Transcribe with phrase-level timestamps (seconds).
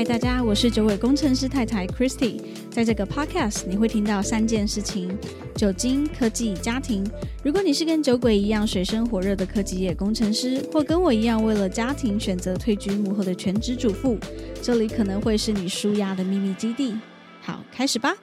[0.00, 2.40] 嗨，大家，我是酒鬼工程师太太 Christy。
[2.70, 5.14] 在这个 podcast，你会听到三件事情：
[5.54, 7.04] 酒精、科技、家庭。
[7.44, 14.18] 如果你是跟酒鬼一样水深火热的科技业工程师，或跟我一样为了家庭选择退居幕后的全职主妇，
[14.62, 16.98] 这里可能会是你舒压的秘密基地。
[17.42, 18.16] 好，开始吧。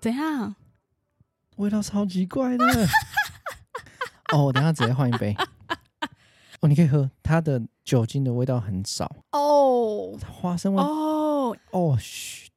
[0.00, 0.56] 怎样？
[1.58, 2.64] 味道超级怪的。
[4.34, 5.36] 哦，我等下直接换一杯。
[6.60, 10.82] 哦，你可以喝，它的酒精的味道很少，哦花生味。
[10.82, 12.50] 哦，哦，嘘。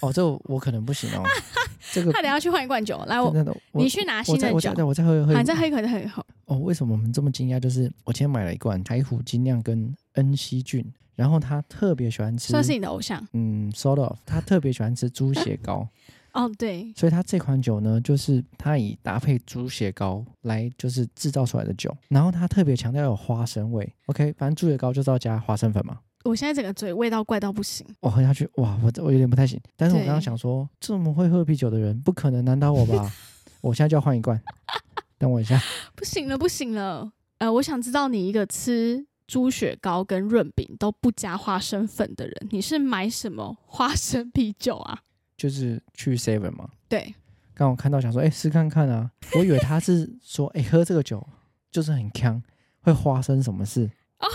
[0.00, 1.22] 哦，这个我可能不行哦。
[1.92, 3.02] 这个他等一下去换一罐酒。
[3.06, 3.34] 来，我
[3.72, 4.84] 你去拿我新的酒再我再。
[4.84, 5.40] 我再喝喝好，。
[5.40, 6.24] 你再喝一口，再喝一口。
[6.46, 7.60] 哦，为什么我们这么惊讶？
[7.60, 10.82] 就是我今天买了一罐台虎精酿跟恩熙菌，
[11.16, 15.86] 然后他特别喜欢吃，算是你的偶像嗯，sort of，他特别喜欢吃猪血糕。
[16.32, 23.92] 哦，对，所以它这款酒呢，就是它以搭配猪血糕来就是制造出来的酒，然后它特别强调有花生味。
[24.06, 25.98] OK，反正猪血糕就是要加花生粉嘛。
[26.24, 27.86] 我现在整个嘴味道怪到不行。
[28.00, 29.58] 我喝下去，哇，我我有点不太行。
[29.76, 33.10] 但是我对刚刚想说，这么会喝啤酒的人，不可能难倒我吧？
[33.62, 34.38] 我现在就要换一罐，
[35.18, 35.58] 等我一下。
[35.96, 37.10] 不行了，不行了。
[37.38, 45.00] 呃，我想知道你一个吃猪血糕跟润饼都不加花生粉的人，你是买什么花生啤酒啊？
[45.40, 47.14] 就是去 Seven 嘛，对，
[47.54, 49.10] 刚我看到想说，哎、试看看啊。
[49.34, 51.26] 我以为他是说，哎、喝这个酒
[51.70, 52.42] 就是很呛，
[52.82, 53.90] 会发生什么事？
[54.18, 54.28] 哦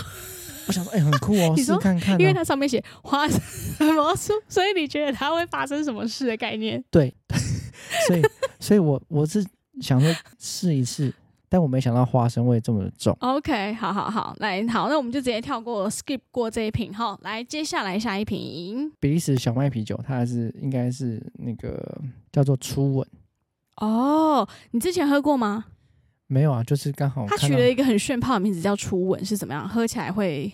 [0.66, 2.18] 我想说，哎、很酷哦， 试看看、啊。
[2.18, 3.38] 因为它上面写花生
[3.78, 6.82] 什么书，所以你觉得它会发生什么事的概念？
[6.90, 7.14] 对，
[8.08, 8.22] 所以
[8.58, 9.46] 所以我我是
[9.80, 11.14] 想说试一试，
[11.48, 13.16] 但我没想到花生味这么的重。
[13.20, 22.00] OK，好好好，来好，那我们就直接跳过 skip 过这一瓶哈，来接下来下一瓶比利时小麦啤酒，它还是应该是那个
[22.32, 23.08] 叫做初吻，
[23.76, 25.66] 哦，你之前喝过吗？
[26.26, 29.68] 没有啊，就是刚好它取了一个很炫泡的名字叫初吻，是怎么样？
[29.68, 30.52] 喝起来会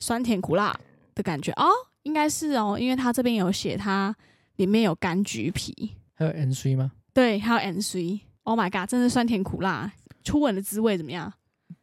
[0.00, 0.76] 酸甜苦辣
[1.14, 1.68] 的感觉哦，
[2.02, 4.12] 应该是哦，因为它这边有写它
[4.56, 6.90] 里面有柑橘皮，还有 N C 吗？
[7.14, 8.22] 对，还有 N C。
[8.42, 9.92] Oh my god，真的酸甜苦辣，
[10.26, 11.32] 初吻的滋味怎么样？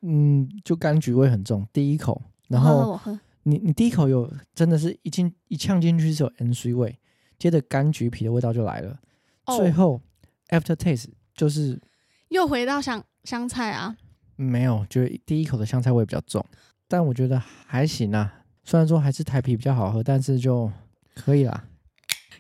[0.02, 3.00] 嗯，就柑橘味很重，第一口，然后
[3.44, 7.00] 你你第一口有真的是一进一呛进去是有 N C 味，
[7.40, 9.00] 接着柑橘皮的味道就来了，
[9.46, 10.02] 哦最后
[10.50, 11.82] after taste 就是
[12.28, 13.96] 又回到香香菜啊，
[14.36, 16.46] 没有，就是第一口的香菜味比较重，
[16.90, 18.44] 但我觉得还行啊。
[18.66, 20.72] 虽然说还是台啤比较好喝，但是就
[21.16, 21.66] 可以啦。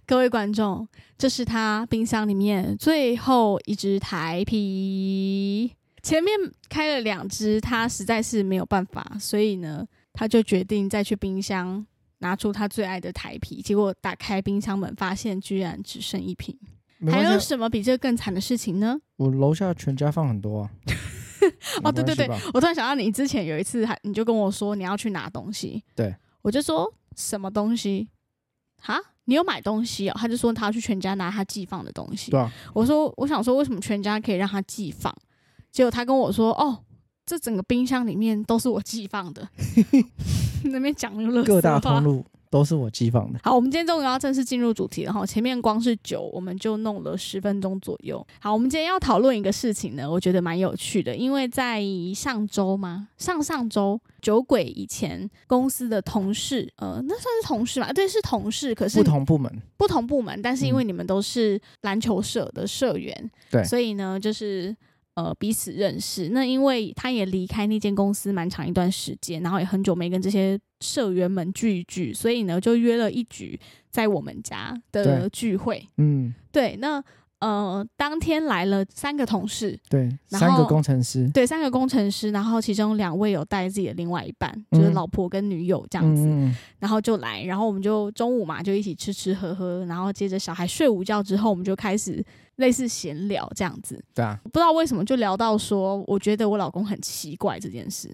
[0.05, 0.87] 各位观众，
[1.17, 6.37] 这是他冰箱里面最后一支台啤，前面
[6.69, 11.83] 开了两只，他实在是没有办法，所以呢，他就决定再去冰箱
[12.19, 16.55] 拿出他最爱的台啤，结果打开冰箱门，发现居然只剩一瓶。
[17.11, 18.99] 还有什么比这更惨的事情呢？
[19.17, 20.69] 我楼下全家放很多啊。
[21.83, 28.07] 哦，对对对我突然想到，你之前有一次还你就跟我说你要去拿东西，对，我就说什么东西？
[28.81, 30.15] 哈，你有买东西哦？
[30.17, 32.31] 他就说他要去全家拿他寄放的东西。
[32.31, 35.13] 对啊，我说我想说为什么全家可以让他寄放？
[35.73, 36.79] 结果他跟我说 哦，
[37.25, 39.45] 这整个冰箱里面都是我寄放的。
[40.65, 43.39] 那边讲那个垃圾各大通路都是我寄放的。
[43.43, 45.25] 好，我们今天终于要正式进入主题了哈。
[45.25, 48.25] 前面光是酒，我们就弄了十分钟左右。
[48.39, 51.83] 好，我们今天要讨论一个事情呢，我觉得蛮有趣的，因为在
[52.15, 53.09] 上周吗？
[53.17, 57.91] 上上周，酒鬼以前公司的同事，呃，那算是同事吧？
[57.91, 64.73] 对，是同事，可是不同部门，不同部门，但是因为嗯你们都是篮球社的社员，对所以呢，就是
[65.15, 66.29] 呃彼此认识。
[66.29, 73.59] 那因为他也离开那间公司蛮长一段时间，然后也很久没跟这些社员们聚一聚，所以呢就约了一局
[73.89, 75.87] 在我们家的聚会。
[75.97, 77.03] 嗯，对，那
[77.43, 86.23] 呃当天来了三个同事，对，然三个后工程师，对，三个工程师，然后其中两位有带自己的另外一半，就是嗯老婆跟女友这样子。
[86.79, 92.23] 然后就来，然后我们就中午嘛就一起吃吃喝喝，然后接着小孩睡午觉之后，我们就开始
[92.57, 94.01] 类似闲聊这样子。
[94.13, 98.13] 对啊，不知道为什么就聊到说，我觉得我老公很奇怪这件事。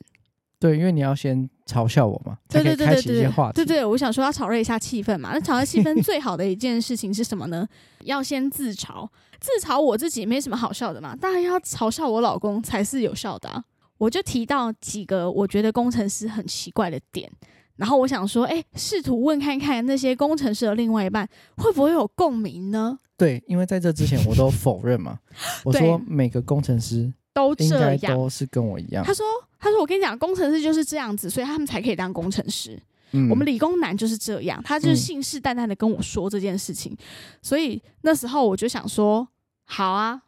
[0.60, 3.52] 对，因为你要先嘲笑我嘛，对对对对对对。
[3.54, 5.32] 对对，我想说要炒热一下气氛嘛。
[5.34, 7.68] 那炒热气氛 最好的一件事情是什么呢？
[8.04, 9.08] 要先自嘲，
[9.40, 13.64] 自嘲我自己没什么好笑的嘛，当然要嘲笑我老公才是有效的、啊。
[13.98, 17.30] 我就提到几个我觉得工程师很奇怪的点，
[17.76, 21.28] 然后我想说，哎，试图问看看那些工程师的另外一半
[21.58, 22.98] 会不会有共鸣呢？
[23.18, 25.20] 对，因为在这之前我都否认嘛，
[25.64, 28.18] 我说每个工程师都应该这样。
[28.18, 29.14] 都是跟我一样他。
[29.14, 29.26] 说
[29.60, 32.82] ：“他说我跟你讲，工程师就是这样子，所以他们才可以当工程师。
[33.12, 36.96] 嗯我们理工男就是这样。”他就信誓旦旦的跟我说这件事情，
[37.42, 39.28] 所以那时候我就想说
[39.66, 40.22] ：“好啊，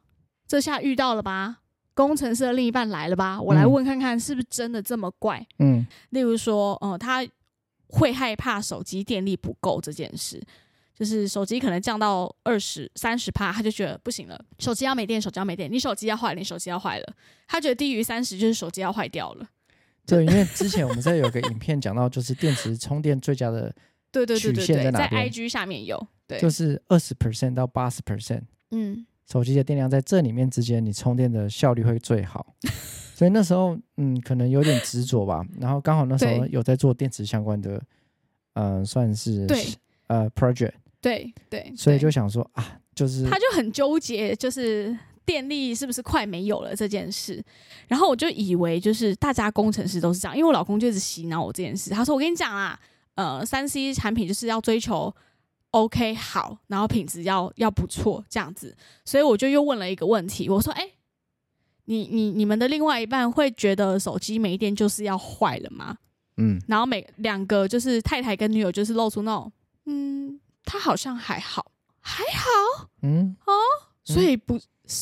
[0.48, 1.60] 这下遇到了吧？
[1.94, 5.46] 工程师的另一半来了吧，我来嗯问看看是不是真的这么怪。
[5.60, 7.26] 嗯例如说，呃，他
[7.88, 10.42] 会害怕手机电力不够这件事，
[11.02, 17.14] 就是手机可能降到二十三十趴，他就觉得不行了，手机要没电，手机要没电，你手机要坏了，你手机要坏了，
[17.48, 19.50] 他觉得低于三十就是手机要坏掉了。
[20.06, 23.74] 对，因为之前我们在有个影片讲到，就是电池充电最佳的，
[24.14, 32.54] 对对对对曲线对，在在哪边 IG 下面有，对，就是二十 percent 到八十 percent，嗯，手机的电量在这里面之间，你充电的效率会最好。
[33.18, 35.44] 所以那时候，嗯，可能有点执着吧。
[35.60, 37.82] 然后刚好那时候有在做电池相关的，
[38.54, 39.66] 嗯、算是对
[40.08, 44.96] 呃 project，对对，所以就想说啊，就是他就很纠结，就是
[45.26, 47.44] 电力是不是快没有了这件事。
[47.88, 51.90] 然后我就以为就是大家工程师都是这样，因为我老公就一直洗脑我这件事。
[51.90, 52.80] 他说：“我跟你讲啊，
[53.16, 55.14] 呃，三 C 产品就是要追求
[55.72, 60.88] OK 好，然后品质要要不错这样子。”所以我就又问了一个问题，我说：“哎、
[61.86, 65.98] 你你你们的另外一半会觉得手机没电就是要坏了吗？”
[66.38, 69.52] 嗯，然后每两个就是太太跟女友就是露出那种，
[69.86, 72.90] 嗯，他好像还好，还好。
[73.02, 73.54] 嗯，哦
[74.04, 74.60] 所以不，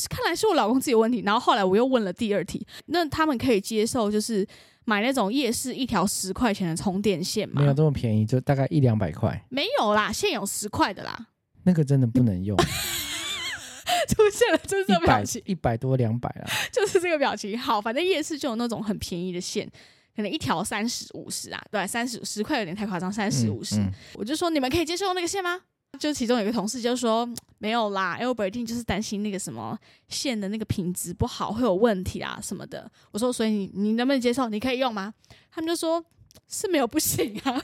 [0.10, 1.22] 看来是我老公自己有问题。
[1.26, 4.46] 然后后来我又问了第二题，那他们可以接受就是
[4.86, 7.68] 买那种夜市一条十块钱的充电线吗没？
[7.68, 11.28] 有这么便宜，就大概一两百块，没有啦，现有十块的啦。
[11.64, 12.58] 那个真的不能用，
[14.10, 16.50] 出现了，就是这个表情，一百多两百啊。
[16.72, 17.58] 就是这个表情。
[17.58, 19.70] 好，反正夜市就有那种很便宜的线。
[20.16, 25.62] 可能一条三十五十啊，对，三十十块有点太夸张，三十嗯五十嗯，我就说你们可以接受那个线吗？
[26.00, 29.78] 就其中有一个同事就说嗯没有啦，Albert 一定就是担心那个什么
[30.08, 32.90] 线的那个品质不好会有问题啊什么的。
[33.12, 34.48] 我说所以你你能不能接受？
[34.50, 35.14] 你可以用吗？
[35.52, 36.04] 他们就说
[36.48, 37.62] 是没有不行啊。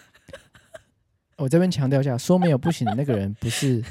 [1.38, 3.84] 我这边强调一下，说没有不行的那个人不是，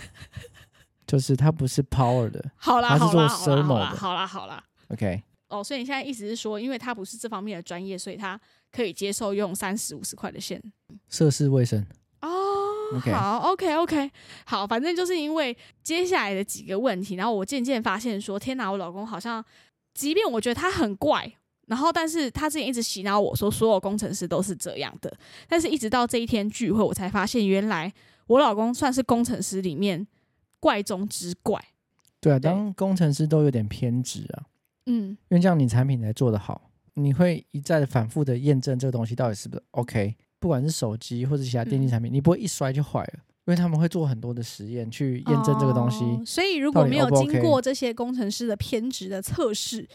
[1.06, 4.64] 就是他不是 power 的好啦他是做好啦好啦好啦好啦。
[4.88, 5.22] ，OK，
[5.54, 8.40] 哦，所以你现在意思是说，因为他不是这方面的专业，所以他
[8.72, 10.60] 可以接受用三十五十块的线。
[11.08, 11.86] 涉世未深，
[12.20, 12.30] 哦
[13.10, 14.10] 好，OK OK，
[14.44, 19.44] 好，反正就是因为接下来的几个问题，然后我渐渐发现说，天哪，我老公好像，
[19.94, 21.32] 即便我觉得他很怪，
[21.66, 25.12] 然后但是他之前一直洗脑我说所有工程师都是这样的，
[25.48, 27.92] 但是一直到这一天聚会，我才发现原来
[28.26, 30.06] 我老公算是工程师里面
[30.60, 31.62] 怪中之怪。
[32.20, 32.50] 对啊，对。
[32.50, 34.46] 当工程师都有点偏执啊，
[34.86, 43.14] 嗯，因为这样你产品才做得好，你会一再的反复的验证这个东西到底是不是 OK，不管是手机或者其他电竞产品，你不会一摔就坏了，
[43.46, 46.04] 因为他们会做很多的实验去验证这个东西。
[46.04, 49.88] 哦所以如果没有经过这些工程师的偏执的测试，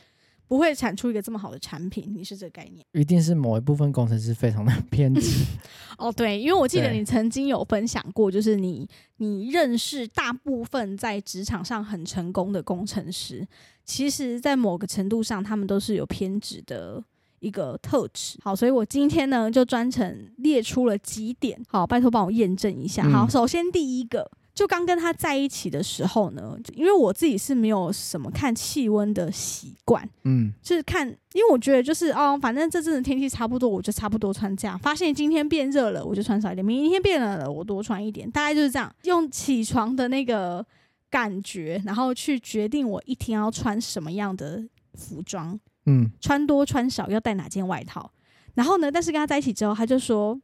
[0.49, 2.11] 不会产出一个这么好的产品。
[2.13, 2.85] 你是这个概念？
[2.91, 5.45] 一定是某一部分工程师非常的 偏执，
[5.97, 8.85] 哦，对，因为我记得你曾经有分享过，就是你
[9.17, 13.47] 你认识大部分在职场上很成功的工程师，
[13.85, 17.01] 其实在某个程度上，他们都是有偏执的。
[17.41, 23.01] 一个特质，好，所以我今天呢就专程列出了几点，好，拜托帮我验证一下。
[23.07, 34.77] 嗯好，首先第一个，就刚跟他在一起的时候呢，因为我自己是没有什么看气温的习惯，嗯，就是看，因为我觉得就是哦，反正这阵子天气差不多，我就差不多穿这样。
[34.77, 38.29] 发现今天变热了，我就穿少一点；明天变冷了，我多穿一点。
[38.29, 40.65] 大概就是这样，用起床的那个
[41.09, 44.61] 感觉，然后去决定我一天要穿什么样的
[44.95, 48.11] 服装，嗯，穿多穿少，要带哪件外套。
[48.55, 50.37] 然后呢，但是跟他在一起之后，他就说：“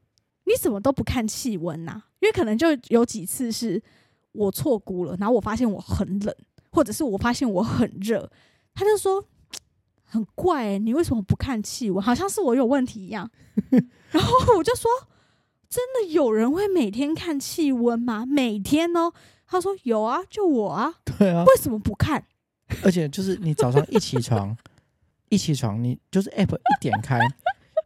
[0.47, 3.81] 你怎么都不看气温呐？”因为可能就有几次是
[4.35, 6.35] 我错估了，然后我发现我很冷，
[6.71, 8.29] 或者是我发现我很热，
[8.73, 9.23] 他就说
[10.03, 12.03] 很怪、欸，你为什么不看气温？
[12.03, 13.29] 好像是我有问题一样。
[14.11, 14.89] 然后我就说
[15.67, 18.25] ：“真的有人会每天看气温吗？
[18.25, 19.11] 每天哦？”
[19.47, 22.25] 他说：“有啊，就我啊，对啊，为什么不看？
[22.83, 24.55] 而且就是你早上一起床，
[25.29, 27.19] 一起床，你就是 app 一点开，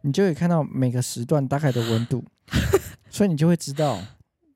[0.03, 2.23] 你就可以看到每个时段大概的温度，
[3.09, 3.99] 所以你就会知道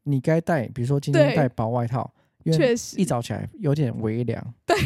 [0.03, 2.11] 你该带，比如说今天带薄外套，
[2.43, 4.77] 因为确实一早起来有点微凉，对，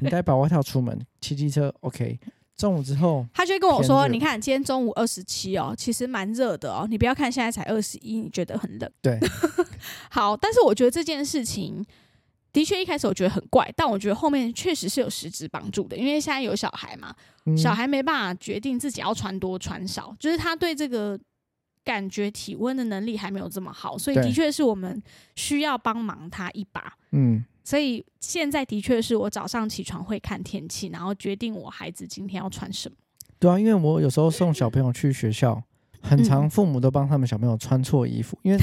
[0.00, 2.18] 你带薄外套出门骑机车 OK，
[2.56, 6.86] 中午之后 他就跟我说：“你看，今天中午二十七哦，其实蛮热的哦。
[6.88, 8.90] 你不要看现在才二十一，你觉得很冷。
[9.00, 9.18] 对，
[10.10, 11.84] 好，但是我觉得这件事情
[12.52, 17.14] 的确一开始我觉得很怪，但我觉得后面确实是有实质帮助的，因为现在有小孩嘛，
[17.44, 21.18] 嗯小孩没办法决定自己要穿多穿少，就是他对这个
[21.86, 25.00] 感觉体温的能力还没有这么好，所以的确是我们
[25.36, 26.92] 需要帮忙他一把。
[27.12, 32.96] 嗯所以现在的确是我早上起床会看天气，然后决定我孩子今天要穿什么。
[33.38, 35.62] 对啊，因为我有时候送小朋友去学校，
[36.00, 38.58] 很常嗯父母都帮他们小朋友穿错衣服，因为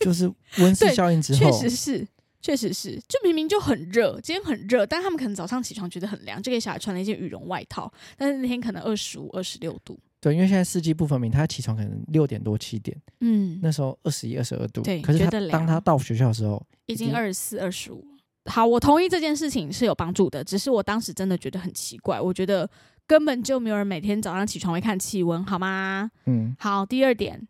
[0.00, 2.08] 就是温室效应之后，确实是，
[2.40, 9.98] 确实是，就明明就很热，今天很热，但他们可能早上起床觉得很凉，就给小孩穿了一件羽绒外套，但是那天可能二十五、二十六度。
[10.24, 18.02] 对，因为现在四季不分明，他起床可能六点多七点，嗯，那时候二十一、二十二度，对可是他当他到学校的时候，已经二十四、二十五。
[18.46, 22.66] 好，我同意这件事情是有帮助的，只是我当时真的觉得很奇怪，我觉得
[23.06, 26.10] 根本就没有人每天早上起床会看气温，好吗？
[26.24, 27.46] 嗯，好，第二点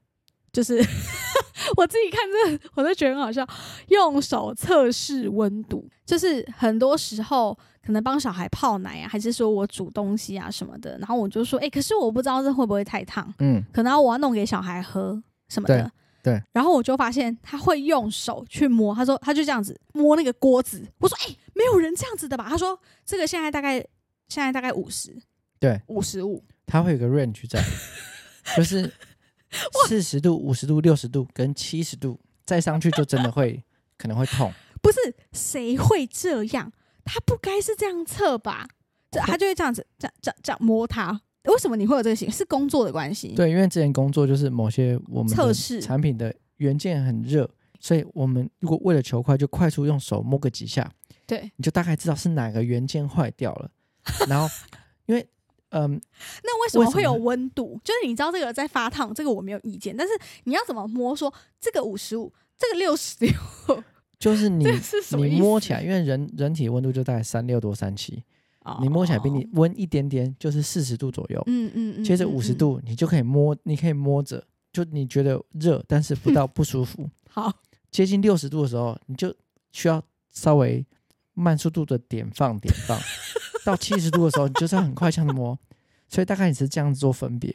[0.53, 0.85] 就是
[1.77, 3.47] 我自己看这个，我都觉得很好笑。
[3.89, 15.83] 用手测试温度，就是很多时候可能帮小孩泡奶啊，还是说我煮东西啊什么的，然后我就说，哎、可是我不知道这会不会太烫，嗯，可能我要弄给小孩喝什么的。
[15.83, 15.91] 对
[16.25, 20.83] 对然后我就发现他会用手去摸，他说他就这样子摸那个锅子。
[20.99, 22.47] 我说，哎、没有人这样子的吧？
[22.49, 23.79] 他说这个现在大概
[24.29, 25.15] 现在大概五十，
[25.61, 26.43] 对，五十五。
[26.67, 27.63] 他会有个 range 在，
[28.57, 28.91] 就是
[29.89, 33.63] 四十度、五十度、六十度跟七十度，再上去就真的会
[33.97, 34.53] 可能会痛。
[34.83, 34.99] 不是
[35.33, 36.73] 谁会这样？
[37.05, 38.67] 他不该是这样测吧？
[39.11, 41.21] 这他就会这样子，这样这样这样摸它。
[41.45, 42.33] 为什么你会有这个行为？
[42.33, 50.91] 是工作的关系？，对，因为之前工作就是某些我们测试产品的元件很热，所以我们如果为了求快，就快速用手摸个几下，
[51.27, 51.51] 对。
[51.57, 53.71] 你就大概知道是哪个元件坏掉了。
[54.27, 54.49] 然后，
[55.07, 55.27] 因为
[55.77, 56.01] 嗯，
[56.45, 57.81] 那为什么会有温度？
[57.83, 59.95] 就是你知道这个在发烫，这个我没有意见。
[59.97, 60.13] 但是
[60.45, 63.33] 你要怎么摸说这个五十五，这个六十六，
[64.17, 64.65] 就是你？
[65.19, 68.23] 你摸起来，因为人人体温度就大概三六多三七，
[68.61, 71.43] 哦，你摸起来比你温一点点，就是四十度左右。
[71.47, 77.11] 嗯嗯嗯，接着五十度，你就可以摸，你可以摸着，就你觉得热，但是不到不舒服。
[77.29, 77.53] 好，
[77.91, 79.35] 接近六十度的时候，你就
[79.73, 80.01] 需要
[80.31, 80.87] 稍微
[81.33, 82.97] 慢速度的点放点放。
[83.65, 85.59] 到七十度的时候，你就是要很快这样摸，
[86.09, 87.55] 所以大概你是这样子做分别，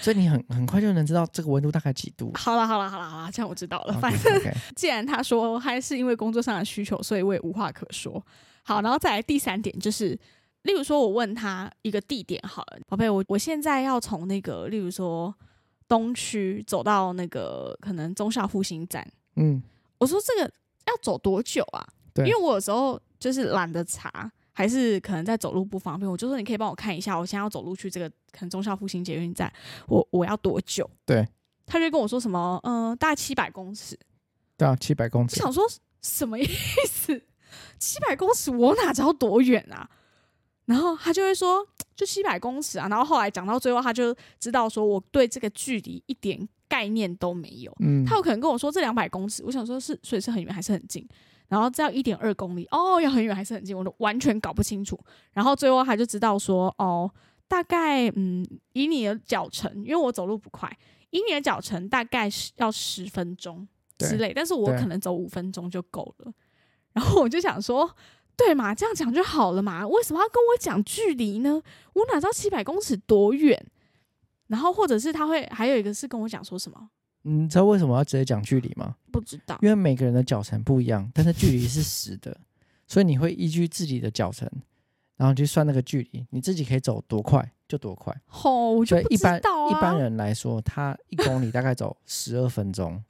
[0.00, 2.30] 所以你很很快就能知道这个温度大概几度。
[2.34, 3.94] 好了好了好了好了，这样我知道了。
[4.00, 4.40] 反正
[4.76, 8.24] 既然他说还是因为工作上的需求，所以我也无话可说。
[8.62, 10.18] 好，然后再来第三点就是，
[10.62, 15.34] 例如说我问他一个地点好了，宝贝，我我现在要从那个，例如说
[15.88, 19.06] 东区走到那个可能中校复兴站，
[19.36, 19.60] 嗯，
[19.98, 20.52] 我说这个
[20.86, 21.86] 要走多久啊？
[22.12, 29.52] 对因为我有时候就是懒得查，还是可能在走路不方便，我就说你可以帮我看一下，我现在要走路去这个可能中校复兴捷运站，
[29.88, 30.88] 我我要多久？
[31.06, 31.26] 对，
[31.66, 33.98] 他就跟我说什么，嗯、大概七百公尺。
[34.56, 35.64] 对啊，七百公尺，我想说
[36.02, 36.44] 什么意
[36.86, 37.22] 思？
[37.78, 39.88] 七百公尺我哪知道多远啊？
[40.66, 41.66] 然后他就会说
[41.96, 42.86] 就七百公尺啊。
[42.88, 47.74] 然后后来讲到最后，他就知道说我对这个距离一点概念都没有。
[47.80, 51.08] 嗯，他有可能跟我说这两百公尺，我想说是所以是很远还是很近？
[51.50, 53.76] 然后这样一点二公里，哦，要很远还是很近？
[53.76, 54.98] 我都完全搞不清楚。
[55.32, 57.10] 然后最后他就知道说，哦，
[57.48, 60.70] 大概嗯，以你的脚程，因为我走路不快，
[61.10, 63.66] 以你的脚程大概是要十分钟
[63.98, 66.32] 之类，但是我可能走五分钟就够了。
[66.92, 67.90] 然后我就想说，
[68.36, 71.60] 对嘛，这样讲就好了嘛，为什么要跟我讲距离呢？
[71.94, 73.66] 我哪知道七百公尺多远？
[74.46, 76.90] 然后或者是他会还有一个是跟我讲说什么，
[77.22, 78.96] 你知道为什么要直接讲距离吗？
[79.12, 79.58] 不知道。
[79.62, 82.36] 因为每个人的脚程不一样，但是距离是实的，
[82.86, 84.50] 所以你会依据自己的脚程，
[85.16, 88.18] 然后去算那个距离，你自己可以走多快就多快。
[88.26, 89.38] 吼、我就一般。
[89.38, 93.02] 一般人来说，他一公里大概走 十二分钟，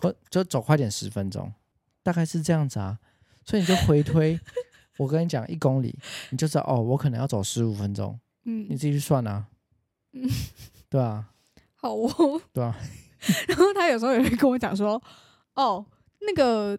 [0.00, 1.52] 或就走快点十分钟，
[2.02, 2.98] 大概是这样子啊。
[3.44, 4.38] 所以你就回推，
[4.98, 5.98] 我跟你讲一公里，
[6.30, 9.46] 你就知道哦，我可能要走十五分钟，嗯你自己去算啊。
[10.12, 10.28] 嗯
[10.88, 11.28] 对啊，
[11.86, 12.40] 好哦。
[12.52, 12.74] 对啊，
[13.48, 15.00] 然后他有时候也会跟我讲说，
[15.54, 15.84] 哦，
[16.20, 16.76] 那个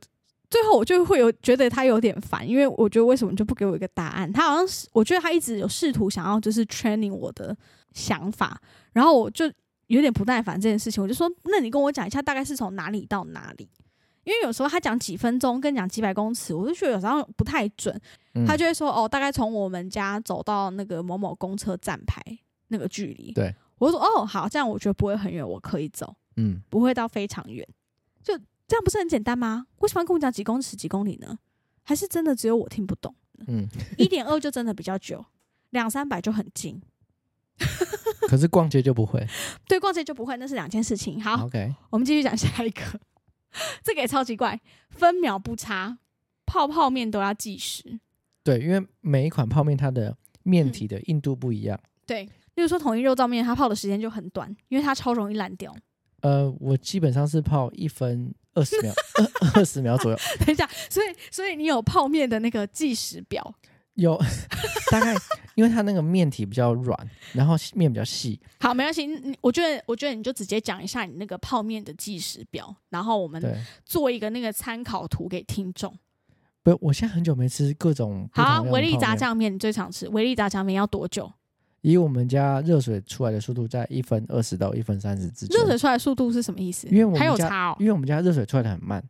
[0.49, 4.31] 最后我就会有觉得他有点烦，因为我觉得为什么就不给我一个答案？
[4.31, 7.55] 他好像是我觉得他一直有试图想要就是 training 我的
[7.93, 8.59] 想法，
[8.93, 9.45] 然后我就
[9.87, 13.69] 有点不耐烦这件事情，我就说，那你跟我讲一下大概是从哪里到哪里？
[14.23, 17.97] 因为有时候他讲几分钟跟讲几百公尺，我就觉得有时候不太准。
[18.35, 22.21] 嗯他就会说哦，大概从我们家走到那个某某公车站牌
[22.67, 23.31] 那个距离。
[23.31, 27.67] 对，我就说哦，好，这样我觉得不会很远，我可以走，嗯，不会到非常远。
[28.23, 29.67] 就这样不是很简单吗？
[29.79, 31.37] 为什么要跟我讲几公尺、几公里呢？
[31.83, 33.15] 还是真的只有我听不懂？
[33.47, 33.67] 嗯，
[33.97, 35.23] 一点二就真的比较久，
[35.69, 36.81] 两三百就很近。
[38.27, 39.25] 可是逛街就不会。
[39.67, 41.21] 对，逛街就不会，那是两件事情。
[41.21, 42.81] 好，OK，我们继续讲下一个，
[43.83, 45.97] 这个也超奇怪，分秒不差，
[46.45, 47.99] 泡泡面都要计时。
[48.43, 51.79] 对，因为每一款泡面它的面嗯体的硬度不一样。
[52.05, 55.73] 对，例如说统一肉燥面，它泡的时间就很短，因为它超容易烂掉。
[56.21, 60.17] 呃，我基本上是泡一分二十秒，二二十秒左右。
[60.43, 63.53] 等一下，所以所以你有泡面的那个计时表，
[63.93, 64.19] 有
[64.89, 65.15] 大概，
[65.53, 66.99] 因为它那个面体比较软，
[67.33, 68.41] 然后面比较细。
[68.59, 69.07] 好，没关系。
[69.39, 73.39] 我觉得，我觉得你就直接讲一下你那个泡面的计时表，然后我们，
[73.85, 75.95] 做一个那个参考图给听众。
[76.63, 81.31] 不，我现在很久没吃各种好，维力炸酱面你最常吃，维力炸酱面要多久？
[81.87, 85.57] 以我们家热水出来的速度在一分二十到一分三十之间。
[85.57, 86.85] 热水出来的速度是什么意思？
[86.89, 89.01] 因为我们家还有差哦，因为我们家热水出来的很慢，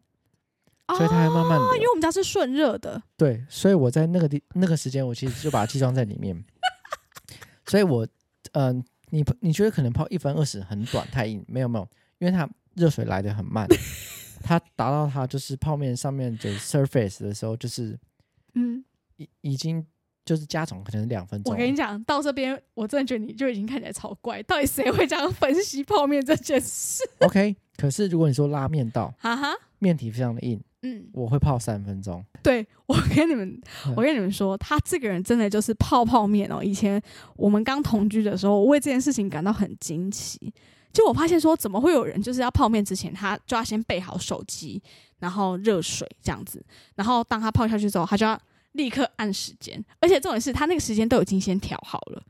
[0.96, 1.88] 所以它还慢慢哦，因为。
[1.90, 3.02] 我们家是顺热的。
[3.18, 6.46] 对，所以我在那个地那个时间，我其实就把它计装在里面。
[7.66, 8.08] 所以我，
[8.52, 11.44] 嗯、你你觉得可能泡一分二十很短太硬？
[11.48, 13.68] 没有没有，因为它热水来的很慢，
[14.44, 17.98] 它达到它就是泡面上面的 surface 的时候，就是
[18.54, 19.84] 嗯，已已经
[20.28, 21.54] 就是加总可能是两分钟。
[21.54, 24.44] 我跟你讲，到这边我真的觉得你就已经看起来超怪。
[24.44, 32.24] 到底谁会这样分析泡面这件事？OK，可是如果你说拉面道，哈哈，面体非常的硬，嗯，我会泡三分钟。
[32.44, 33.62] 对我跟你们，
[33.96, 36.62] 我跟你们说，他这个人真的就是泡泡面哦。
[36.62, 37.02] 以前
[37.38, 40.54] 我们刚同居的时候，我为这件事情感到很惊奇。
[40.94, 44.82] 就我发现说，怎么会有人就是要泡面之前，他就要先备好手机，
[45.20, 46.64] 然后热水这样子，
[46.96, 48.40] 然后当他泡下去之后，他就要
[48.78, 52.24] 立刻按时间，而且重点是他那个时间都已经先调好了。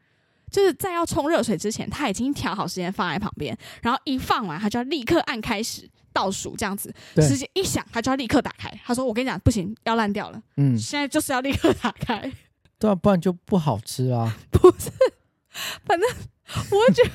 [0.49, 8.71] 就是在要冲热水之前，他已经调好时间放在旁边，然后一放完，他就要立刻按开始倒数，这样子对时间一响，他就要立刻打开。
[8.85, 12.31] 他说：“我跟你讲，不行，要烂掉了。”嗯，现在就是要立刻打开，
[12.79, 14.37] 对啊，不然就不好吃啊。
[14.49, 14.89] 不是？
[15.85, 16.09] 反正
[16.71, 17.11] 我觉得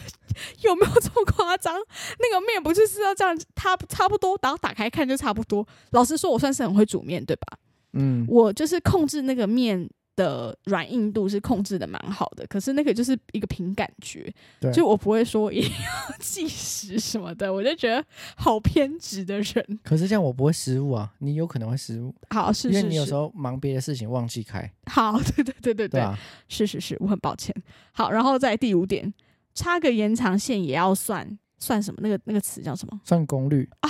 [0.60, 1.74] 有没有这么夸张？
[2.18, 5.66] 那个面不就是要这样，它差不多，然后打开看就差不多。
[5.92, 7.58] 老实说，我算是很会煮面，对吧？
[7.92, 14.30] 嗯，我就是控制那个面的软硬度是控制的蛮好的，可是那个就是一个凭感觉，
[14.60, 18.04] 对，就我不会说一定要计时什么的，我就觉得
[18.36, 19.80] 好偏执的人。
[19.82, 26.18] 可是这样我不会失误啊，你有可能会失误，好，是是是因为你有时，候忙别的事情忘记开，好， 对对对对对啊，
[26.48, 27.54] 是是是，我很抱歉。
[27.92, 29.12] 好，然后在第五点，
[29.54, 32.00] 插个延长线也要算算什么？
[32.02, 33.00] 那个那个词叫什么？
[33.04, 33.88] 算功率 啊，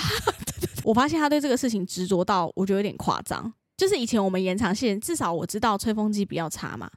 [0.85, 3.53] 我发现他对这个事情执着到，我觉得有点夸张。
[3.83, 6.89] 就是以前我们延长线，至少我知道吹风机比较差嘛，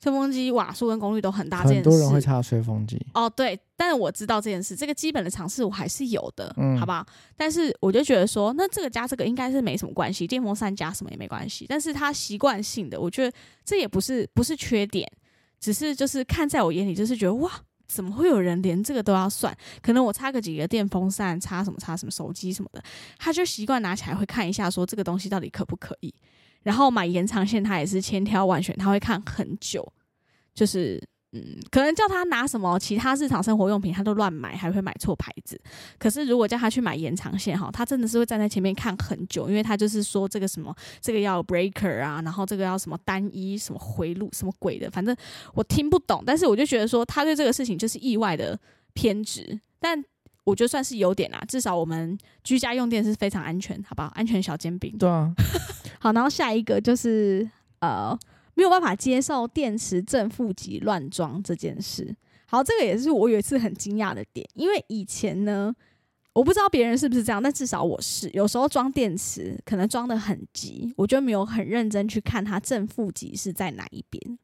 [0.00, 7.04] 吹风机瓦数跟功率都很大，这件很多人会事插吹风机，哦，对，但是我知道这件事，这个基本的常识我还是有的，嗯好不好？
[7.36, 11.66] 但是我就觉得说，那这个加这个应该是没什么关系，电风扇加什么也没关系。
[11.68, 15.10] 但是它习惯性的，我觉得这也不是不是缺点，
[15.58, 17.50] 只是就是看在我眼里，就是觉得哇，
[17.88, 19.56] 怎么会有人连这个都要算？
[19.82, 22.82] 可能我插个几个电风扇，插什么插什么手机什么的，
[23.18, 26.14] 他就习惯拿起来会看一下，说这个东西到底可不可以。
[26.62, 29.90] 然后买延长线，他也是千挑万选，他会看很久，
[30.54, 35.60] 就是嗯，可能叫他拿什么其他日常生活用品，他都乱买，还会买错牌子。
[35.98, 45.14] 可是如果叫他去买延长线哈，他真的是会站在前面看很久，因为他就是说这个什么，这个要 breaker 啊，然后这个要什么单一什么回路什么鬼的，反正
[45.52, 46.22] 我听不懂。
[46.24, 48.58] 但是我就觉得说他对这个事情就是意外的
[48.94, 50.02] 偏执，但
[50.44, 54.08] 我觉得算是有点啦，至少我们居家用电是非常安全，好不好？
[54.14, 54.96] 安全小煎饼。
[54.98, 55.30] 对啊，
[56.00, 57.46] 好，然后下一个就是
[57.80, 58.18] 呃，
[58.58, 62.12] 没有办法接受电池正负极乱装这件事。
[62.44, 65.72] 好，这个也是我有一次很惊讶的点，因为以前呢，
[66.32, 74.38] 我不知道别人是不是这样，但至少我是，有时候装电池可能装的很急，我就没有很认真去看它正负极是在哪一边，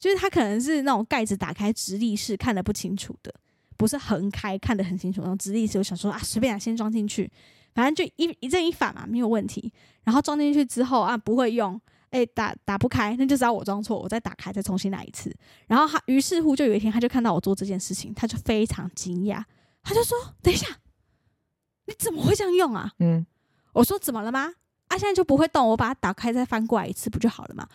[0.00, 3.32] 就是它可能是那种盖子打开直立式看得不清楚的，
[3.76, 7.30] 不是横开看得很清楚然后直立式，我想说啊，随便啊，先装进去，
[7.76, 9.72] 反正就一一正一反嘛，没有问题。
[10.02, 11.80] 然后装进去之后啊，不会用，
[12.12, 15.34] 哎、打打不开，那就知道我装错，我再打开，再重新来一次。
[15.66, 19.42] 然后他于是乎就有一天，他就看到我做这件事情，他就非常惊讶，
[19.82, 20.66] 他就说：“等一下，
[21.86, 23.26] 你怎么会这样用啊嗯，？”
[23.74, 24.52] 我说：“怎么了吗？
[24.88, 27.66] 啊，现在就不会动，我把它打开再翻过来一次不就好了吗？”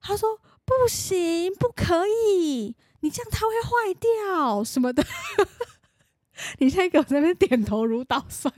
[0.00, 5.04] 他说：“不行，不可以，你这样它会坏掉什么的。
[6.60, 8.52] ”你现在给我在那边点头如捣蒜，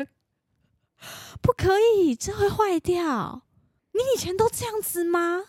[1.40, 3.44] 不可以，这会坏掉。
[3.92, 5.44] 你以前都这样子吗？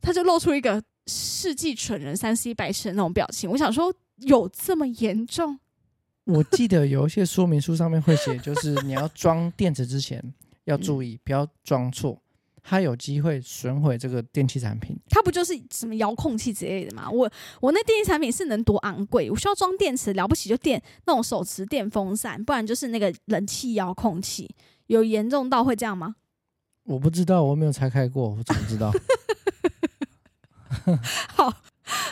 [0.00, 3.50] 他就露出一个世纪蠢人三 C 白痴的那种表情。
[3.50, 5.58] 我想说，有这么严重？
[6.24, 10.22] 我记得有一些说明书上面会写，就是你要装电池之前
[10.64, 12.18] 要注嗯意，不要装错，
[12.62, 14.96] 它有机会损毁这个电器产品。
[15.10, 17.10] 它不就是什么遥控器之类的吗？
[17.10, 19.30] 我我那电器产品是能多昂贵？
[19.30, 24.54] 我需要装电池，了不起就电那种手持电风扇，不然就是那个冷气遥控器。
[24.86, 26.16] 有严重到会这样吗？
[26.84, 28.92] 我不知道，我没有拆开过，我怎么知道？
[31.34, 31.52] 好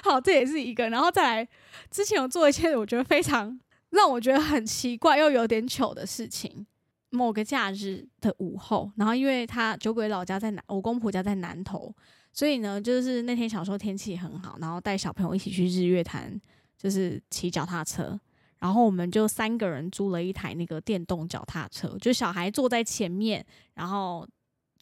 [0.03, 0.89] 好，这也是一个。
[0.89, 1.49] 然后再来，
[1.91, 3.59] 之前有做一些我觉得非常
[3.91, 6.67] 让我觉得很奇怪又有点糗的事情。
[7.11, 11.95] 某个假日的午后，然后因为他酒鬼老家在南，我公婆家在南头，
[12.33, 16.41] 所以呢，就是那天小时候天气很好，然后带小朋友一起去日月潭，
[16.79, 18.19] 就是骑脚踏车。
[18.59, 24.27] 然后我们就三个人租了一台那个电动脚踏车，就小孩坐在前面，然后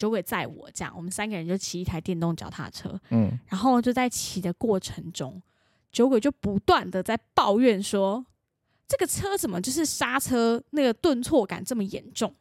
[0.00, 2.98] 酒鬼载我，这样我们三个人就骑一台电动脚踏车。
[3.10, 5.40] 嗯，然后就在骑的过程中，
[5.92, 8.24] 酒鬼就不断的在抱怨说
[8.88, 12.34] ：“这个车怎么就是刹车那个顿挫感这么严重？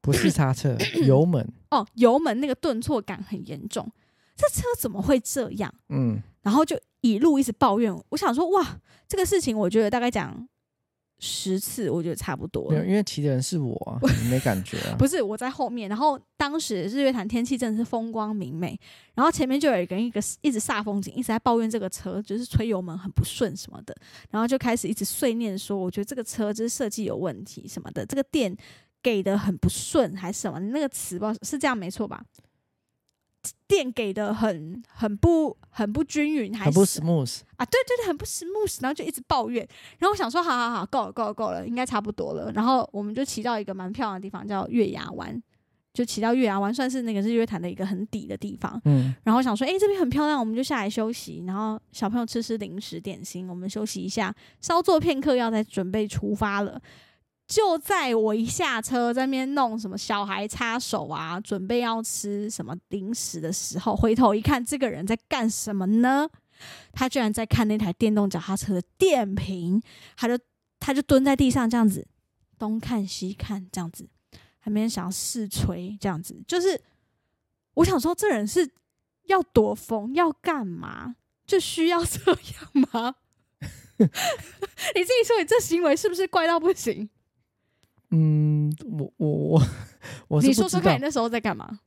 [0.00, 3.88] 不是刹车，油门， 哦，油门那个顿挫感很严重，
[4.34, 7.96] 这车怎么会这样？”嗯，然后就一路一直抱怨。
[8.08, 10.48] 我想说，哇，这个事情我觉得大概讲
[11.20, 12.76] 十次，我觉得差不多没。
[12.86, 14.96] 因为骑的人是我啊，你没感觉啊？
[14.98, 18.78] 不是我在后面，然后当时日月潭天气真的是风光明媚，
[19.14, 23.96] 然后前面就有一个人一个一直煞风景，一直在抱怨这个车就是吹油门很不顺什么的，
[24.30, 28.54] 然后就开始一直碎念说，我觉得这个车就是设计有问题什么的，这个电
[29.02, 32.22] 给的很不顺还是什么，你那个词不知道是这样没错吧？
[33.66, 39.66] 电给的很很不很不均匀，还很不是 smooth，啊，对对对，很不 smooth，然后就一直抱怨。
[39.98, 42.52] 然后我想说，好好好，够了够了够了，应该差不多了。
[42.52, 45.42] 然后我们就骑到一个蛮漂亮的地方，叫月牙湾，
[45.92, 48.80] 就骑到月牙湾，算是那个日月潭的一个很底的地方。
[48.84, 51.44] 嗯，然后想说，哎、这边很漂亮，我们就下来休息。
[51.46, 56.80] 然后小朋友吃吃零食点心，我们休息一下，稍作片刻，要再准备出发了。
[57.46, 66.28] 就在我一下车，在那边弄什么小孩擦手啊，准备要吃什么零食的时候，回头一看，这个人在干什么呢？
[66.92, 69.82] 他居然在看那台电动脚踏车的电瓶，
[70.16, 70.38] 他就
[70.80, 72.06] 他就蹲在地上这样子
[72.58, 74.08] 东看西看，这样子，
[74.58, 76.80] 还没想要试吹，这样子，就是
[77.74, 78.70] 我想说，这人是
[79.24, 81.16] 要躲风，要干嘛？
[81.46, 83.16] 就需要这样吗？
[83.98, 87.10] 你自己说，你这行为是不是怪到不行？
[88.14, 89.66] 嗯，我我我
[90.28, 91.80] 我是你说说看，你，那时候在干嘛？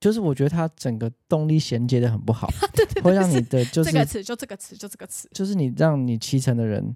[0.00, 5.28] 就是我觉得它整个动力衔接的很不好， 对对对，会让你的就是这个词，就这个词，就这个词。
[5.32, 6.94] 就是你让你骑乘的人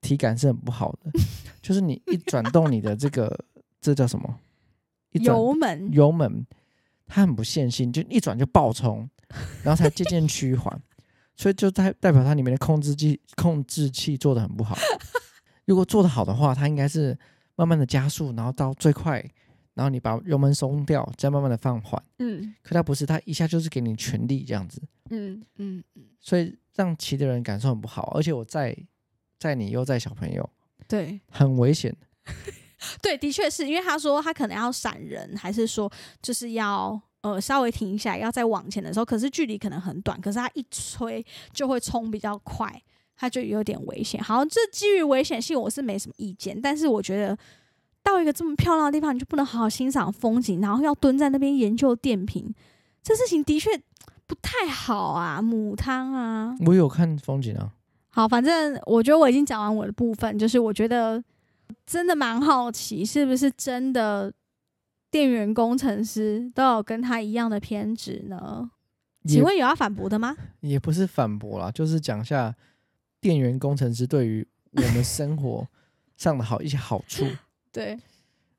[0.00, 1.10] 体感是很不好的，
[1.62, 3.44] 就是你一转动你的这个
[3.80, 4.38] 这叫什么？
[5.12, 6.46] 一转油门，油门，
[7.06, 9.08] 它很不线性，就一转就爆冲，
[9.62, 10.80] 然后才渐渐趋缓，
[11.36, 14.78] 所以就代代表它里面的控制器控制器做的很不好。
[15.66, 17.18] 如果做的好的话，它应该是
[17.56, 19.24] 慢慢的加速，然后到最快，
[19.74, 22.02] 然后你把油门松掉，再慢慢的放缓。
[22.18, 28.12] 嗯可它不是，它一下就是给你全力这样子，嗯嗯嗯，所以让骑的人感受很不好。
[28.14, 28.76] 而且我载
[29.38, 30.48] 载你又载小朋友，
[30.88, 31.96] 对很危险。
[33.02, 35.90] 对，的确是因为他说他可能要闪人，还是说
[36.22, 42.82] 就是要呃稍微停一下，要再往前的时候，可是距离可能很短，可是他一吹就会冲比较快，
[43.20, 44.18] 他就有点危险。
[44.22, 47.36] 好，这基于危险性我是没什么意见，但是我觉得
[48.02, 52.54] 到一个这么漂亮的地方，你就不能好好欣赏风景，然后要蹲在那边研究电瓶，
[53.02, 53.68] 这事情的确
[54.26, 56.56] 不太好啊，母汤啊。
[56.64, 57.74] 我有看风景啊，
[58.08, 61.22] 好，反正我觉得我已经讲完我的部分，就是我觉得
[61.84, 64.32] 真的蛮好奇，是不是真的
[65.10, 68.70] 电源工程师都有跟他一样的偏执呢？
[69.28, 70.34] 请问有要反驳的吗？
[70.60, 72.54] 也不是反驳啦，就是讲一下
[73.20, 75.66] 电源工程师对于我们生活
[76.16, 77.26] 上的好一些好处。
[77.72, 77.98] 对，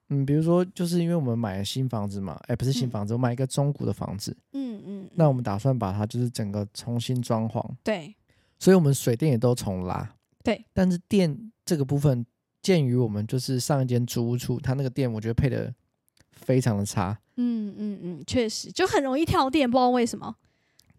[0.10, 8.16] 嗯，比如说，就是因为我们买了新房子嘛，哎、不是新嗯房子，我买一个中古的房子，嗯嗯，那我们打算把它就是整个重新装潢，对
[8.60, 10.16] 所以我们水电也都重拉。
[10.44, 12.26] 对，但是电这个部分，
[12.62, 15.74] 鉴于我们就是上一间租屋处，它那个电我觉得配的
[16.32, 20.36] 非常的差，嗯嗯嗯，确实就很容易跳电，不知道为什么，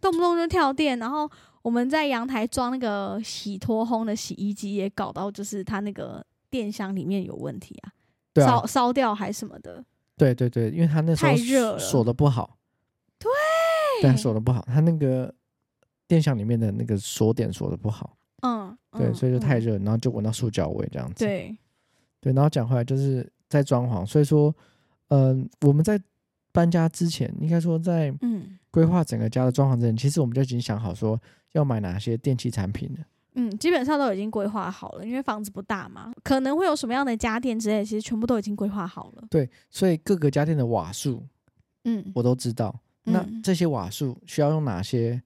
[0.00, 0.98] 动不动就跳电。
[0.98, 1.30] 然后
[1.62, 7.92] 我们在阳台装那个洗脱烘的洗衣机，也搞到就是它那个电箱里面有问题啊，
[8.32, 9.84] 对啊烧，烧掉还什么的。
[10.16, 12.58] 对对对，因为它那时候太热了锁的不好，
[13.18, 13.30] 对，
[14.02, 15.32] 对，锁的不好，它那个
[16.06, 21.24] 电箱里面的那个锁点锁的不好，嗯，对，嗯所以就太嗯热，然后就闻到塑胶味这样子。
[21.24, 21.56] 对，
[22.20, 24.54] 对，然后讲回来就是在装潢，所以说，
[25.08, 26.00] 嗯、我们在
[26.52, 31.20] 搬家之前，应该说在嗯规划整个家的装潢之前，其实我们就已经想好说
[31.52, 33.04] 要买哪些电器产品了。
[33.34, 39.24] 嗯，基本上都已经规划好了，因为房子不大嘛，可能会有什么样的家电之类，其实全部都已经规划好了。
[39.30, 41.24] 对，所以各个家电的瓦数
[41.84, 42.76] 嗯我都知道。
[43.04, 45.22] 那嗯这些瓦数需要用哪些？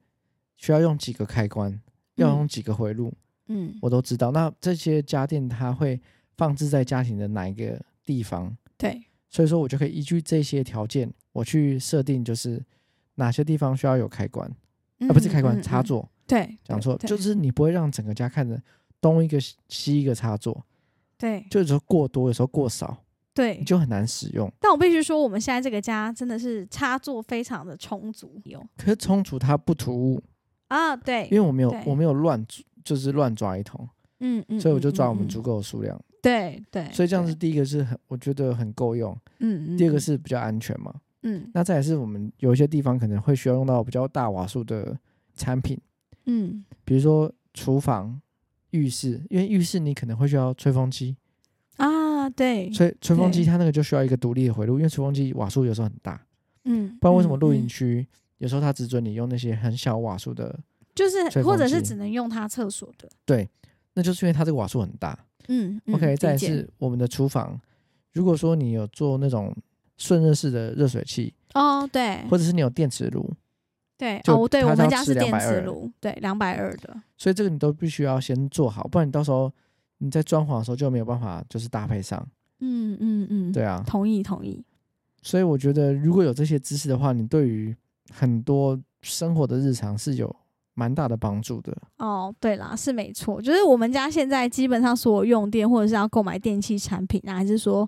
[0.59, 1.79] 需要用几个开关？
[2.15, 3.13] 要用几个回路？
[3.49, 4.31] 嗯，我都知道。
[4.31, 6.01] 那这些家电它会
[6.35, 8.57] 放置在家庭的哪一个地方？
[8.79, 12.65] 对，所以说我就可以依据这些条件，我去设定就是
[13.17, 14.51] 哪些地方需要有开关，
[15.01, 16.01] 啊，不是开关，嗯插，座。
[16.03, 18.61] 嗯对，讲错，就是你不会让整个家看着
[19.01, 20.67] 东一个西一个插座，
[21.17, 22.99] 对，就有时候过多，有时候过少，
[23.33, 23.59] 对。
[23.59, 24.53] 你，就很难使用。
[24.61, 28.61] 但我必须说，我们现在这个家真的是插座非常的充足，有。
[28.77, 30.21] 可是充足它不突兀，
[30.67, 32.45] 啊，对因，为我没有我没有乱
[32.83, 35.97] 就是乱抓一通，嗯嗯，所以我就抓我们足够的数量。
[36.21, 40.93] 对对，所以这样子，第一个是很我觉得很够用，嗯嗯，第二个是比较安全嘛。
[41.27, 41.51] 嗯。
[41.53, 44.99] 那再也是我们有一些地方可能会需要用到比较大瓦数的
[45.35, 45.79] 产品，
[46.25, 46.65] 嗯。
[46.85, 48.21] 比如说厨房、
[48.71, 51.17] 浴室，因为浴室你可能会需要吹风机，
[51.77, 56.25] 啊，对，吹吹风机它那个就需要一个独立的回路，因为吹风机瓦数有时候很大，
[56.65, 58.07] 嗯，不然为什么嗯露营嗯区
[58.39, 60.59] 有时候它只准你用那些很小瓦数的？
[60.95, 63.49] 就是或者是只能用它厕所的，对，
[63.93, 65.19] 那就是因为它这个瓦数很大。
[65.49, 67.61] 嗯 OK，再来理解是我们的厨房，
[68.13, 69.55] 如果说你有做那种
[69.97, 72.25] 顺热式的热水器，哦，对。
[72.31, 73.33] 或者是你有电磁炉，
[73.97, 79.53] 对哦，对我们家是电磁炉，对，两百二的，所以这个你都必须要先做好，不然你到时候
[79.99, 82.27] 你在装潢的时候就没有办法就是搭配上。
[82.61, 84.65] 嗯嗯嗯，对啊，同意同意，
[85.23, 87.77] 所以我觉得如果有这些知识的话，你对于
[88.11, 90.35] 很多生活的日常是有
[90.73, 91.77] 蛮大的帮助的。
[91.99, 97.87] 哦，对啦，是没错，就是我们家现在基本上所有用电或者是要购买电器产品啊，还是说，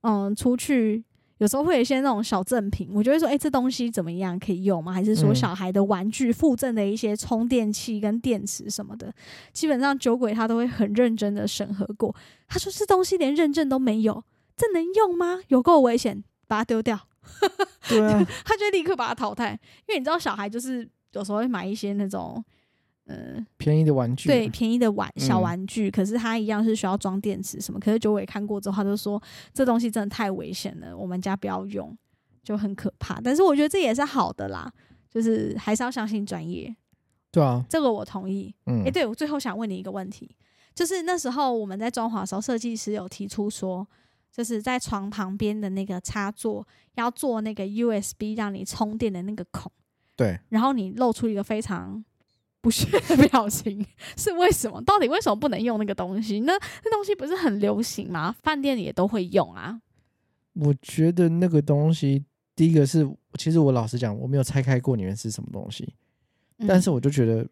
[0.00, 1.04] 嗯，出去
[1.38, 4.92] 有时候会有一些那种小赠品，我就会说，哎、这东西怎么样，可以用吗？
[4.92, 9.12] 还是说嗯小孩的玩具附赠的一些充电器跟电池什么的，
[9.52, 12.14] 基本上酒鬼他都会很认真的审核过。
[12.46, 14.22] 他说这东西连认证都没有，
[14.56, 15.40] 这能用吗？
[15.48, 16.98] 有够危险，把它丢掉。
[17.88, 19.50] 对啊， 他就立刻把它淘汰，
[19.86, 22.42] 因为你知道小孩就是有时候会买一些那种，
[23.08, 27.80] 呃，便宜的玩具，对，便宜的玩小嗯玩具，可是它一样是需要装电池什么。
[27.80, 29.20] 可是九尾看过之后，他就说
[29.52, 31.96] 这东西真的太危险了，我们家不要用，
[32.44, 33.20] 就很可怕。
[33.20, 34.72] 但是我觉得这也是好的啦，
[35.10, 36.76] 就是还是要相信专业，
[37.32, 38.54] 对啊，这个我同意。
[38.66, 40.30] 嗯，诶，对我最后想问你一个问题，
[40.74, 43.86] 就是那时候我们在装潢的时候，设计师有提出说。
[44.30, 49.72] 就是在床旁边的那个插座要做那个 USB 让你充电的那个孔，
[50.14, 52.04] 对，然后你露出一个非常
[52.68, 53.82] 不屑的表情，
[54.14, 54.78] 是为什么？
[54.82, 56.40] 到底为什么不能用那个东西？
[56.40, 56.52] 那
[56.84, 58.36] 那东西不是很流行吗？
[58.42, 59.80] 饭店里也都会用啊。
[60.52, 62.22] 我觉得那个东西，
[62.54, 65.94] 第一个是，其实我老实讲，我没有拆开过里面是什么东西，
[66.66, 67.48] 但是嗯我就觉得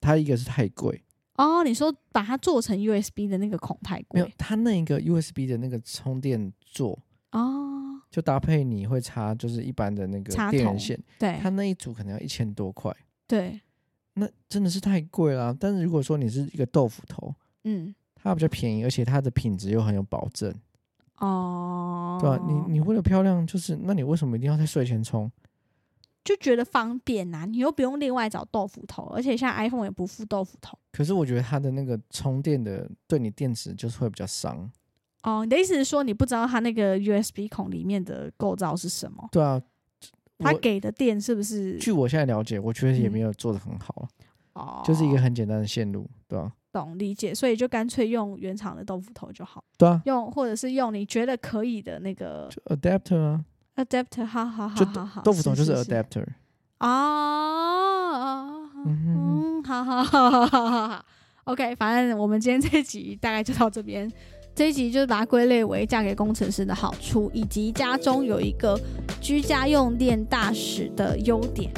[0.00, 1.00] 它一个是太贵，
[1.36, 6.98] 哦，你说把它做成 USB 的那个孔太贵没有贵它那个 USB 的那个充电座，
[7.30, 12.92] 哦，就搭配你会插就是一般的那个电源线，对它那一组可能要一千多块，
[13.28, 13.60] 对，
[14.14, 15.56] 那真的是太贵了啊。
[15.58, 20.54] 但是如果说你是一个豆腐头，嗯它比较便宜，而且它的品质又很有保证，
[21.18, 25.30] 哦，对吧、你你为了漂亮，就是那你为什么一定要在睡前充？
[26.22, 30.78] 就觉得方便呐、你又不用另外找豆腐头，而且现在 iPhone 也不附豆腐头。
[30.92, 34.70] 可是我觉得它的那个充电的对你电池就是会比较伤。
[35.22, 39.26] 哦，你的意思是说你不知道它那个 USB 孔里面的构造是什么？
[39.32, 39.60] 对啊，
[40.40, 41.76] 我它给的电是不是？
[41.78, 44.08] 据我现在了解，我觉得也嗯没有做的很好
[44.54, 53.44] 啊，哦，就是一个很简单的线路，对吧、懂理解，所以就干脆用原厂的豆腐头就好，对啊，用或者是用你觉得可以的那个 adapter 啊
[53.76, 56.26] ，adapter，好好好好好，豆腐头就是是 adapter。
[56.78, 58.46] 啊，
[58.86, 61.04] 嗯好好好好好好好
[61.44, 64.10] ，OK，反正我们今天这一集大概就到这边。
[64.60, 68.78] 这一集就是把它归类为嫁给工程师的好处，以及家中有一个
[69.18, 71.72] 居家用电大使的优点，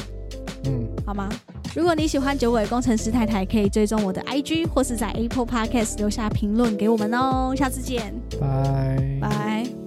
[0.65, 1.29] 嗯，好吗？
[1.77, 7.55] 如果你喜欢九尾工程师太太，可以追踪我的 IG 或是在 Apple Podcast 留下评论给我们哦。
[7.57, 8.13] 下次见。
[8.41, 9.82] 拜。